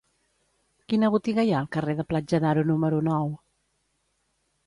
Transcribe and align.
Quina 0.93 1.09
botiga 1.15 1.43
hi 1.49 1.51
ha 1.55 1.59
al 1.59 1.67
carrer 1.75 1.95
de 2.01 2.07
Platja 2.13 2.41
d'Aro 2.45 2.65
número 2.71 3.03
nou? 3.11 3.31